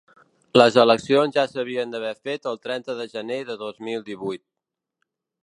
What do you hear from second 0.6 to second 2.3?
eleccions ja s’havien d’haver